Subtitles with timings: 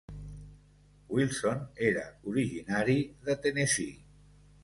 [1.17, 3.95] Wilson era originari de Tennessee.